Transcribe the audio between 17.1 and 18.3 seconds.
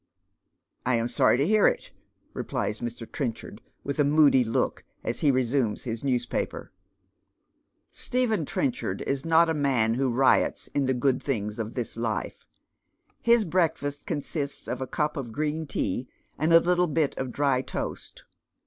of dry toast.